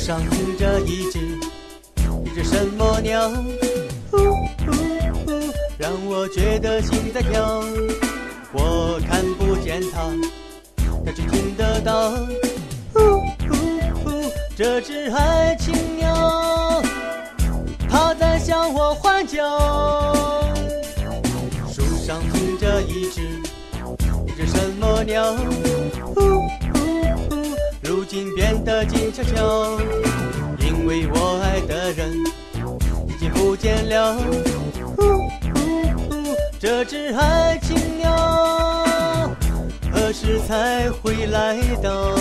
[0.00, 1.18] 树上停着一只
[2.24, 4.70] 一只什么鸟，呜呜
[5.26, 7.62] 呜，让我觉得心在跳。
[8.50, 10.10] 我看不见它，
[11.04, 12.12] 它却听得到。
[12.94, 13.52] 呜呜
[14.06, 16.82] 呜，这只爱情鸟，
[17.86, 20.14] 它在向我欢叫。
[21.70, 23.20] 树上停着一只
[24.26, 25.34] 一只什么鸟？
[26.16, 26.38] 呜呜
[27.30, 29.80] 呜，如今变的静悄悄，
[30.60, 32.12] 因为我爱的人
[33.08, 34.16] 已经不见了。
[36.60, 39.28] 这只爱情鸟
[39.92, 42.14] 何时才会来到？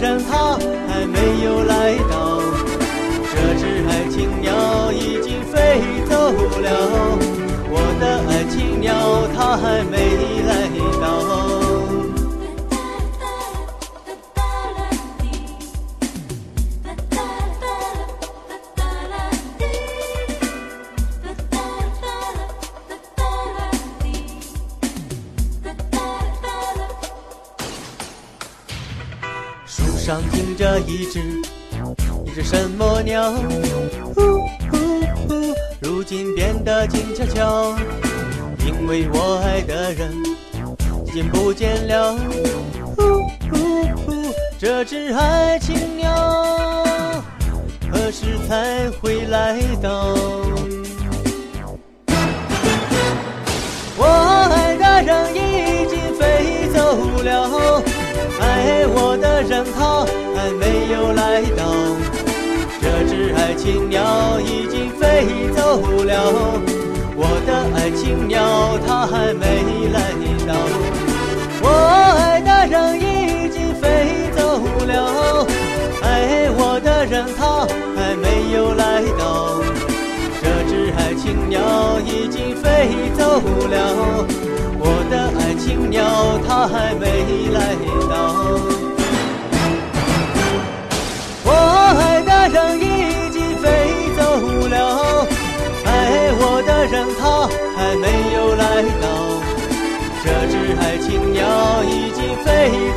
[0.00, 0.56] 然他
[0.88, 2.40] 还没有来到。
[3.30, 6.32] 这只爱情鸟已经飞走
[6.62, 6.87] 了，
[30.08, 31.20] 上停着一只
[32.24, 33.30] 一只什么鸟？
[34.14, 34.38] 呼
[34.70, 34.78] 呼
[35.28, 37.76] 呼，如今变得静悄悄，
[38.66, 40.10] 因为我爱的人
[41.06, 42.16] 已经不见了。
[42.96, 43.02] 呼
[43.50, 47.22] 呼呼，这只爱情鸟
[47.92, 50.16] 何时才会来到？
[59.48, 60.04] 人他
[60.36, 61.64] 还没有来到。
[62.80, 66.60] 这只爱情鸟已经飞走了，
[67.16, 69.98] 我的爱情鸟它还没来
[70.46, 70.54] 到。
[71.62, 71.66] 我
[72.20, 75.46] 爱的人已经飞走了，
[76.02, 77.66] 爱我的人他
[77.96, 79.62] 还没有来到。
[80.42, 84.26] 这只爱情鸟已经飞走了，
[84.78, 87.17] 我的爱情鸟它还没
[96.58, 97.46] 我的人他
[97.76, 99.06] 还没有来到。
[100.24, 101.38] 这只爱情鸟
[101.84, 102.46] 已经飞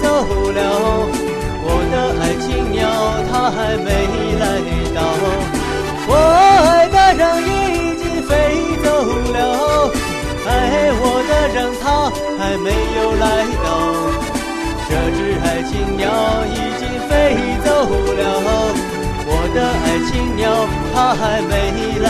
[0.00, 0.08] 走
[0.56, 0.58] 了，
[1.60, 2.80] 我的爱情鸟
[3.28, 3.86] 它还没
[4.40, 4.42] 来
[4.96, 5.04] 到。
[6.08, 6.16] 我
[6.70, 8.32] 爱的人已经飞
[8.82, 8.88] 走
[9.36, 9.92] 了，
[10.48, 10.48] 爱
[10.96, 12.08] 我的人他
[12.40, 13.68] 还没有来到。
[14.88, 16.08] 这只爱情鸟
[16.48, 18.24] 已经飞走了，
[19.28, 20.48] 我的爱情鸟
[20.94, 21.52] 它还没
[22.00, 22.08] 来